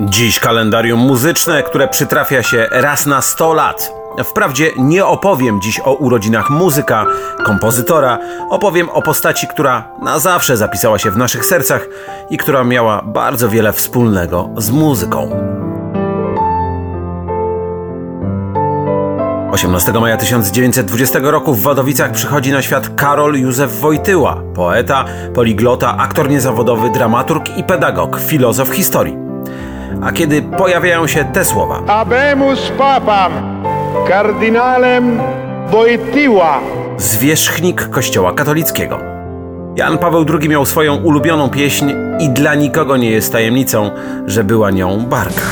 [0.00, 3.92] Dziś kalendarium muzyczne, które przytrafia się raz na 100 lat.
[4.24, 7.06] Wprawdzie nie opowiem dziś o urodzinach muzyka,
[7.44, 8.18] kompozytora,
[8.50, 11.86] opowiem o postaci, która na zawsze zapisała się w naszych sercach
[12.30, 15.30] i która miała bardzo wiele wspólnego z muzyką.
[19.52, 25.04] 18 maja 1920 roku w Wadowicach przychodzi na świat Karol Józef Wojtyła, poeta,
[25.34, 29.23] poliglota, aktor niezawodowy, dramaturg i pedagog, filozof historii.
[30.02, 33.32] A kiedy pojawiają się te słowa, Habemus papam,
[34.08, 35.20] kardynalem
[35.70, 36.60] Wojtyła.
[36.96, 38.98] zwierzchnik Kościoła katolickiego.
[39.76, 43.90] Jan Paweł II miał swoją ulubioną pieśń i dla nikogo nie jest tajemnicą,
[44.26, 45.42] że była nią Barka.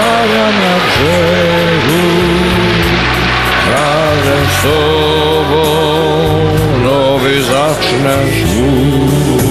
[0.00, 2.06] Pozostawiam na brzegu
[3.72, 5.64] Razem z tobą
[6.84, 9.42] nowy zacznę znów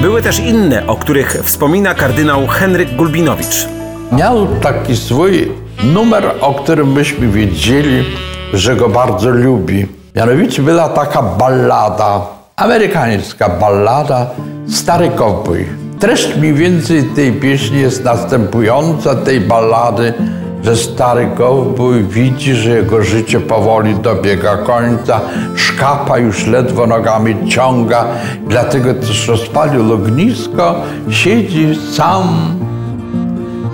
[0.00, 3.68] Były też inne, o których wspomina kardynał Henryk Gulbinowicz.
[4.12, 5.52] Miał taki swój
[5.84, 8.04] numer, o którym myśmy wiedzieli,
[8.52, 9.86] że go bardzo lubi.
[10.16, 12.20] Mianowicie była taka ballada,
[12.56, 14.26] amerykańska ballada
[14.68, 15.83] Stary Kowbój.
[16.04, 20.14] Treść mniej więcej tej pieśni jest następująca, tej ballady,
[20.62, 25.20] że stary kowbój widzi, że jego życie powoli dobiega końca,
[25.54, 28.04] szkapa już ledwo nogami ciąga,
[28.48, 30.74] dlatego też rozpalił ognisko,
[31.08, 32.24] siedzi sam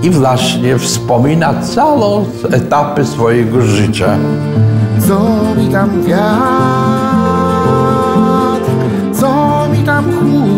[0.02, 4.16] i właśnie wspomina całą etapy swojego życia.
[5.08, 5.20] Co
[5.56, 6.30] mi tam wiatr,
[9.12, 9.28] co
[9.72, 10.49] mi tam chłód,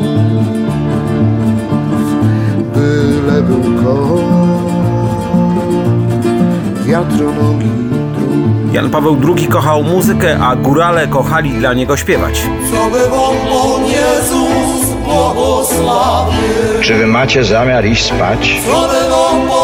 [8.72, 12.42] Jan Paweł II kochał muzykę, a górale kochali dla niego śpiewać.
[12.70, 18.60] Co by Wam Pan Jezus błogosławił, Czy wy macie zamiar iść spać?
[18.66, 19.61] Co by Wam Pan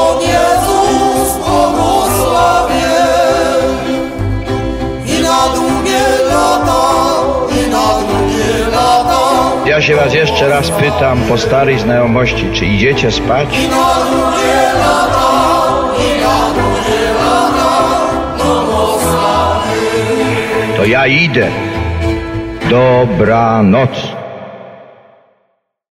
[9.79, 13.49] Ja się was jeszcze raz pytam po starej znajomości, czy idziecie spać?
[20.77, 21.49] To ja idę.
[22.71, 24.18] Dobranoc.